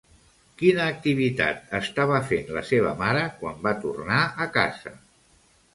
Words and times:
Quina 0.61 0.87
activitat 0.93 1.75
estava 1.81 2.23
fent 2.31 2.49
la 2.59 2.65
seva 2.73 2.95
mare 3.05 3.23
quan 3.43 3.63
va 3.69 3.79
tornar 3.87 4.25
a 4.47 4.51
casa? 4.59 5.01